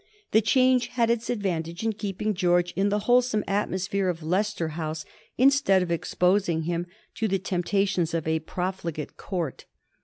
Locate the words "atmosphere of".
3.47-4.23